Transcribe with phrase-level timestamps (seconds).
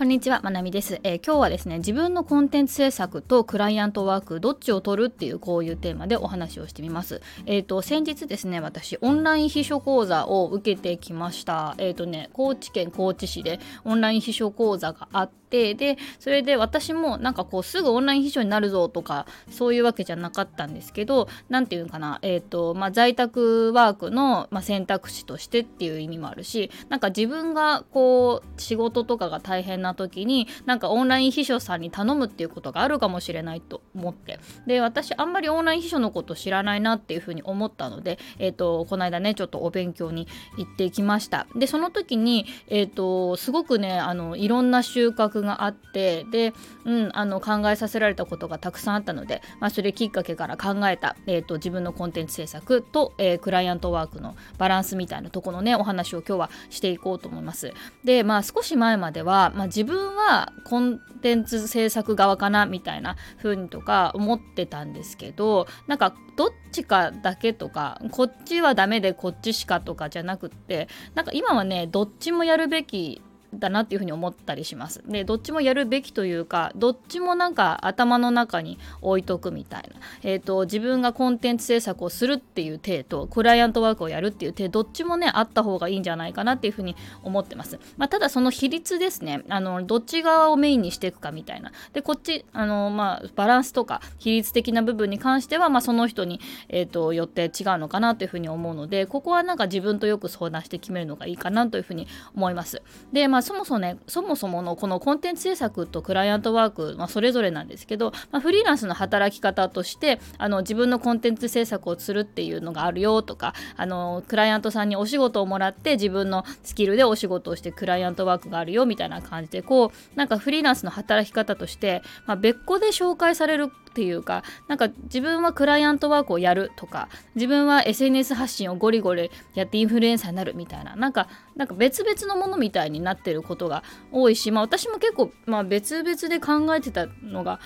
[0.00, 7.20] こんにちは、まなみです、えー、今日はですね、自分のコンテンツ制作とクライアントワーク、どっちを取るっていうこういうテーマでお話をしてみます。
[7.44, 11.74] えっ、ー、と、先日ですね、私、オンライン秘書講座を受けてきました。
[11.76, 34.38] えっ、ー、とね、高知県高知市でオンライン秘書講座があって、で、それで私もなんかこう、すぐオンライン秘書になるぞとか、そういうわけじゃなかったんですけど、なんていうかな、えっ、と、まあ、在宅ワークの、まあ、選択肢としてっていう意味もあるし、なんか自分がこう、仕事とかが大変な時に、なんかオンライン秘書さんに頼むっていうことがあるかもしれないと思って。
[34.66, 41.46] で私あんまりオンライン秘書のこと知らないなっていうふうに思ったので、えーと、この間ねちょっとお勉強に行ってきました。
[41.56, 46.52] でその時に、えーと、すごくねあのいろんな収穫があってで、
[46.84, 57.72] うん、あの考えさせられたことがたくさんあったので、まあ、それきっかけから考えた、えーと、自分のコンテンツ制作と、えー、クライアントワークのバランスみたいなとこのねお話を今日はしていこうと思います。
[58.04, 73.20] でまあ少し前までは、まあ、自分はコンテンツ制作側かなみたいな風にとか思ってたんですけどなんかどっちかだけとかこっちはダメでこっちしかとかじゃなくってなんか今はねどっちもやるべき
[73.54, 75.02] だなっていうふうに思ったりします。
[75.06, 87.78] でどっちもやるべきというかどっちもなんか頭の中に置いとくみたいな、えーと、自分がコンテンツ制作をするっていう体とクライアントワークをやるっていう体どっちもねあった方がいいんじゃないかなっていうふうに思ってます。
[87.96, 102.82] まあ、ただその比率ですねあのどっち側をメインにしていくかみたいなでこっちあの、まあ、バランスとか比率的な部分に関しては、まあ、その人に、えーと、よって違うのかなというふうに思うのでここはなんか自分とよく相談して決めるのがいいかなというふうに思います。
[103.12, 137.60] でまあそもそもねそもそものこのコンテンツ制作とクライアントワーク、まあ、それぞれなんですけど、まあ、フリーランスの働き方としてあの自分のコンテンツ制作をするっていうのがあるよとかあのクライアントさんにお仕事をもらって自分のスキルでお仕事をしてクライアントワークがあるよみたいな感じでこうなんかフリーランスの働き方として、まあ、別個で紹介されるっていうかなんか自分はクライアントワークをやるとか自分は SNS 発信をゴリゴリやってインフルエンサーになるみたいななんかなんか別々のものみたいになってることが多いし、まあ、私も結構、まあ、別々で考えてたのが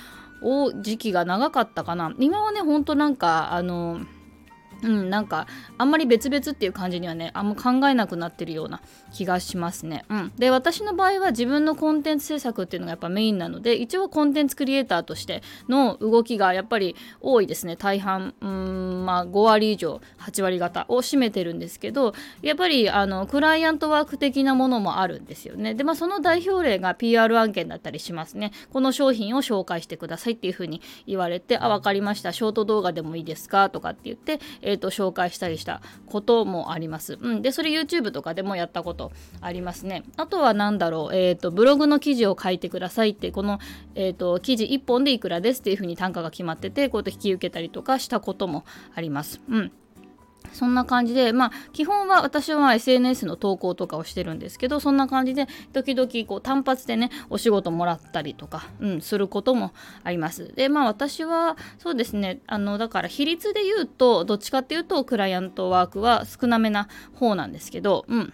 [0.83, 2.13] 時期が長かったかな。
[2.19, 4.01] 今はねほんとなんかあの
[4.83, 5.47] うん、なんか
[5.79, 8.81] あんまり別々っていう感じにはねあんま考えなくなってるような
[9.13, 10.05] 気がしますね。
[10.09, 25.75] うん、で私の場合は自分のコンテンツ制作っていうのがやっぱメインなので一応コンテンツクリエイターとしての動きがやっぱり多いですね大半うんまあ5割以上8割方を占めてるんですけどやっぱりあのクライアントワーク的なものもあるんですよね。
[25.75, 28.53] でまあその代表例が PR 案件だったりしますね。
[28.73, 33.71] この商品を紹介してくださいっていうふうに言われてあ分かりましたショート動画でもいいですか？
[33.71, 37.19] とかって言ってえーと、紹介したりしたこともあります。
[37.21, 40.03] うん、でそれ YouTube とかでもやったことありますね。
[40.17, 43.61] あとは何だろう、えーと、ブログの記事を書いてくださいってこの、
[43.95, 48.65] えーと、記事1本でいくらですっていうふうに単価が決まっててこうやって引き受けたりとかしたことも
[48.95, 49.41] あります。
[49.49, 49.73] うん
[50.53, 59.73] そんな感じで、まあ、基本は私は SNS の投稿とかをしてるんですけど、そんな感じで、時々こう単発でね、お仕事もらったりとか、うん、することも
[60.05, 60.53] あります。
[60.55, 68.33] で、まあ私は、そうですね、あの、だから比率で言うと、どっちかっていうと、クライアントワークは少なめな方なんですけど、うん。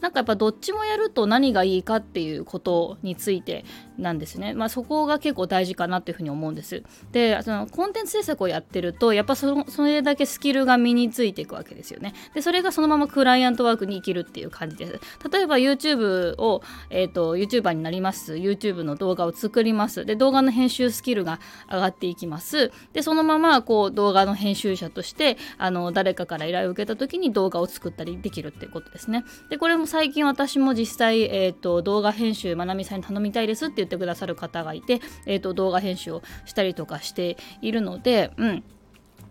[0.00, 3.64] なんかやっぱどっちもやると何がいいかっていうことについて
[3.98, 4.54] なんですね。
[4.54, 6.82] まあ、そこが結構大事かなっていうふうに思うんです。
[7.12, 12.14] で、そのコンテンツ制作をやってると、やっぱそそれだけスキルが身についていくわけですよね。
[12.34, 15.00] で、それがそのままクライアントワークに生きるっていう感じです。
[15.30, 18.34] 例えば YouTube を、えっ、ー、と、YouTuber になります。
[18.34, 20.04] YouTube の動画を作ります。
[20.04, 22.72] で、動画の編集スキルが上がっていきます。
[22.92, 29.24] で、そのままこう動画の編集者として、あの、誰かから依頼を受けた時に動画を作ったりできるっていうことですね。
[29.48, 38.64] で、これれも最近私も実際、え、ー、と、動画編集、まなみさんに頼みたいですって言ってくださる方がいて、えーと、動画編集をしたりとかしているので、うん、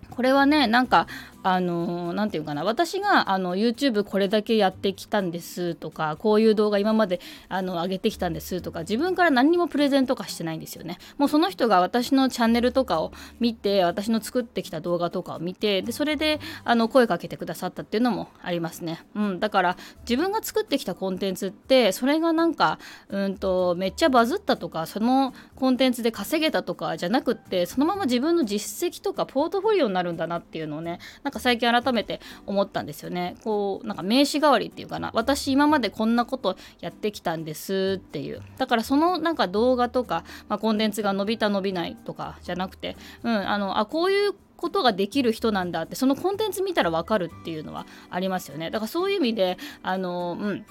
[0.09, 1.07] これはねなんか
[1.43, 10.97] あの何て言うかな私があの YouTube これだけやってきたんですとかこういう動画今まであの上げてきたんですとか自分から何にもプレゼンとかしてないんですよね。
[11.17, 22.79] もうその人が私のチャンネルとかを見て私の作ってきた動画とかを見てでそれであの声かけてくださったっていうのもありますね、うん、だから自分が作ってきたコンテンツってそれがなんか
[23.09, 30.99] うんとめっちゃバズったとかそのコンテンツで稼げたとかじゃなくってそのまま自分の実績とかポートフォリオになるんだなっていうのをね
[31.29, 33.35] なんか最近改めて思ったんですよね。
[33.43, 35.11] こうなんか名刺代わりっていうかな。
[35.13, 38.41] 私今までこんなことやってきたんですっていう。
[38.57, 48.71] だからそのなんか動画とか、まあ、コンテンツが伸びた伸びないとかじゃなくてうんあのあこういうことができる人なんだってそのコンテンツ見たら分かるっていうのはありますよね。
[48.71, 50.65] だからそういう意味であのうん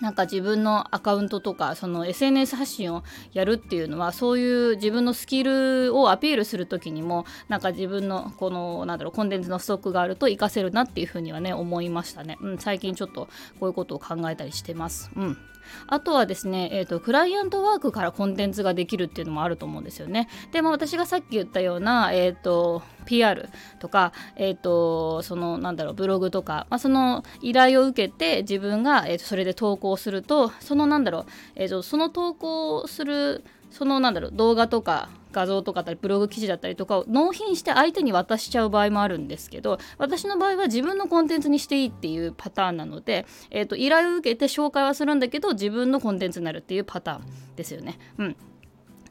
[0.00, 3.02] なんか自分のアカウントとかその SNS 発信を
[3.32, 13.28] やるっていうのはそういう自分のスキルをアピールする時にもなんか自分のこのなんだろうコンテンツのストックがあると活かせるなっていうふうにはね思いましたね、うん、最近ちょっと
[13.58, 15.10] こういうことを考えたりしてます。
[15.16, 15.38] うん。
[15.86, 20.28] あとはですね、えーと、クライアントワークからコンテンツができるっていうのもあると思うんですよね。
[20.52, 31.26] でも私がさっき言ったような、えーと、PR とか、えーと、そのなんだろうブログとか、まあ、その依頼を受けて自分が、えー、とそれで投稿するとそのなんだろう、
[31.56, 47.22] えー、とその投稿するそのなんだろう動画とか画像とかだったりブログ記事だったりとかを納品して相手に渡しちゃう場合もあるんですけど私の場合は自分のコンテンツにしていいっていうパターンなので、えーと、依頼を受けて紹介はするんだけど自分のコンテンツになるっていうパターン
[47.56, 47.98] ですよね。
[48.18, 48.36] うん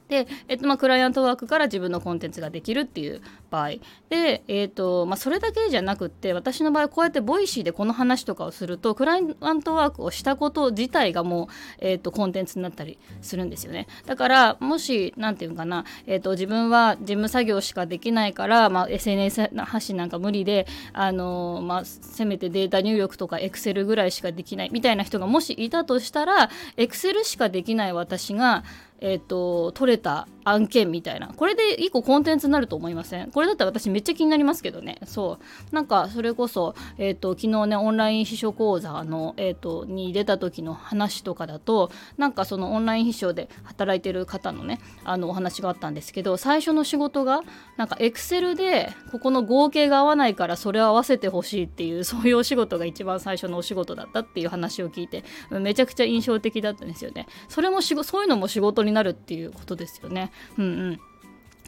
[0.09, 3.69] で、えっとまあ、クライアントワークから自分のコンテンツができるっていう場合。
[4.09, 11.47] で、えーとまあ、それだけじゃなくって私の場合こうやってボイシーでこの話とかをするとクライアントワークをしたこと自体がもう、
[11.79, 13.87] えーと、コンテンツになったりするんですよね。
[14.05, 28.63] だからもし何て言うかな、えーと、自分は事務作業しかできないから、まあ、SNS 発信なんか無理で、あの、まあ、せめてデータ入力とかエクセルぐらいしかできないみたいな人がもしいたとしたらエクセルしかできない私が
[28.99, 31.27] えーと、取れた案件みたいな。
[31.27, 33.31] これで1個コンテンツになると思いません？
[33.31, 34.99] これだったら私めっちゃ気になりますけどね。
[35.05, 35.75] そう。
[35.75, 47.41] なんかそれこそ、えーと、昨日ねオンライン秘書講座の、えーと、に出た時の話とかだとなんかそのオンライン秘書で働いてる方のねあのお話があったんですけど最初の仕事が
[47.75, 57.27] なんかエクセルでここの合計が合わないからそれを合わせてほしいっていうそういうお仕事が一番最初のお仕事だったっていう話を聞いてめちゃくちゃ印象的だったんですよね。
[57.49, 60.31] それもそういうのも仕事になるっていうことですよね。
[60.57, 60.99] うんうん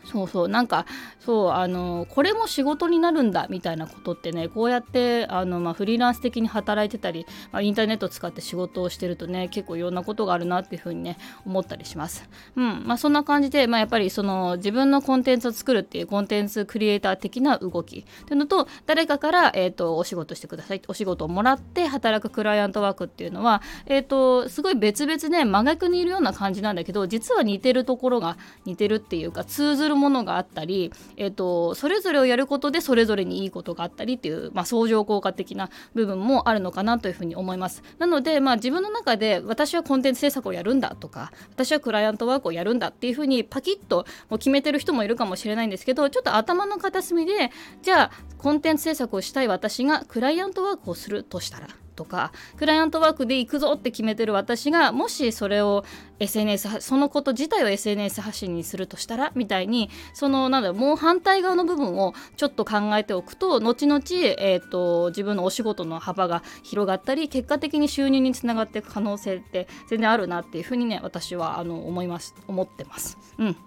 [0.06, 0.86] そうそうなんか
[1.20, 12.30] そうあのこれも仕事になるんだみたいなことってねこうやってあの、まあ、フリーランス的に働いてたり、まあ、インターネット使って仕事をしてるとね結構いろんなことがあるなっていうふうにね思ったりします。
[12.56, 37.84] うんまあ、そんな感じで、まあ、やっぱりその自分のコンテンツを作るっていうコンテンツクリエイター的な動きっていうのと誰かから、えーと、お仕事してくださいお仕事をもらって働くクライアントワークっていうのは、えーと、すごい別々で真逆にいるような感じなんだけど実は似てるところが似てるっていうか通ずるるものがあったり、えーと、それぞれをやることでそれぞれにいいことがあったりっていう、まあ、相乗効果的な部分もあるのかなというふうに思います。
[37.98, 47.52] なので、まあ、自分の中で私はコンテンツ制作をやるんだとか私はクライアントワークをやるんだっていうふうにパキッともう決めてる人もいるかもしれないんですけどちょっと頭の片隅で
[47.82, 51.68] じゃあコンテンツ制作をしたい私がクライアントワークをするとしたら
[52.00, 55.84] とかクライアントワークで行くぞって決めてる私がもしそれを
[56.20, 64.02] SNS そのこと自体を SNS 発信にするとしたらみたいにそのなんだろうもう反対側の部分をちょっと考えておくと後々、
[64.38, 73.18] えーと、自分のお仕事の幅が広がったり結果的に収入につながっていく可能性って全然あるなっていうふうにね私はあの思います思ってます。
[73.38, 73.58] うん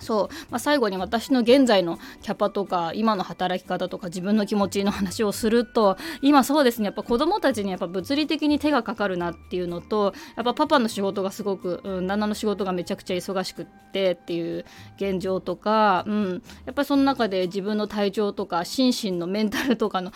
[0.00, 6.86] そう、まあ、最後に私の現在のキャパとか今の働き方とか自分の気持ちの話をすると今そうですね。
[6.86, 14.64] やっぱ子供たちにやっぱ物理的に手がかかるなっていうのとやっぱパパの仕事がすごく、うん、旦那の仕事がめちゃくちゃ忙しくってっていう
[14.96, 20.12] 現状とか、うん、やっぱその中で自分の体調とか心身のメンタルとかの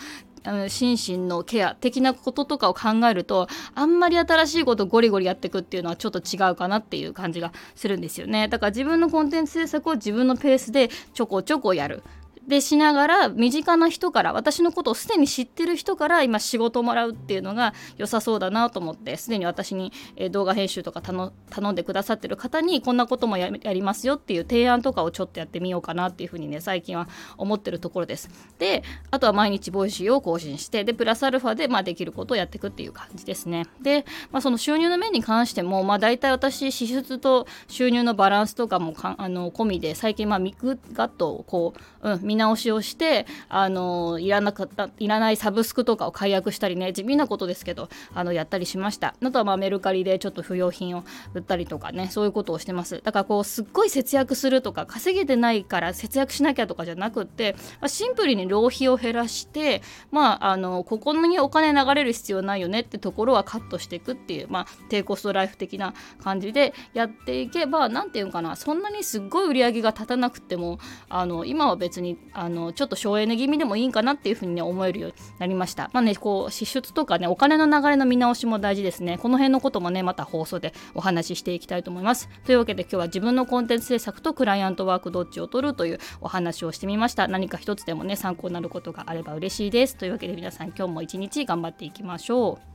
[0.67, 8.47] 心身のケア的なこととかを考えるとあんまり新しいことをゴリゴリやっていくっていうのはちょっと違うかなっていう感じがするんですよね。
[8.47, 12.03] だから自分のコンテンツ制作を自分のペースでちょこちょこやる。
[12.47, 19.91] でしながら身近な人から私のことをすでに知ってる人から今仕事もらうっていうのが良さそうだなと思ってすでに私に、
[20.31, 28.29] 動画編集とか頼んでくださってる方にこんなこともやりますよっていう提案とかをちょっとやってみようかなっていうふうにね最近は思ってるところです。
[28.59, 33.65] であとは毎日ボイシーを更新してでプラスアルファで、まあ、できることをやっていくっていう感じですね。
[33.81, 49.15] で、まあ、その収入の面に関しても、まあ、大体私支出と収入のバランスとかもかあの込みで最近まあミクガットをこう、うん、見直しをしてあのいらなかったいらないサブスクとかを解約したりね地味なことですけどあのやったりしました。
[49.23, 53.01] あとはまあメルカリでちょっと不用品を売ったりとかねそういうことをしてます。
[53.03, 75.89] だからこうすっごい節約するとか稼げてないから節約しなきゃとかじゃなくって、まあ、シンプルに浪費を減らしてまああのここにお金流れる必要ないよねってところはカットしていくっていう、まあ、低コストライフ的な感じでやっていけば何て言うかなそんなにすっごい売り上げが立たなくてもあの今は別にあのちょっと省エネ気味でもいいんかなっていうふうにね思えるようになりました。
[75.93, 79.17] まあねこう支出とかねお金の流れの見直しも大事ですね。
[79.17, 82.29] この辺のこともねまた放送でお話ししていきたいと思います。
[82.45, 87.27] というわけで今日は自分のコンテンツ制作とクライアントワークどっちを取るというお話をしてみました。
[87.27, 89.95] 何か一つでもね参考になることがあれば嬉しいです。
[89.95, 92.74] というわけで皆さん今日も一日頑張っていきましょう。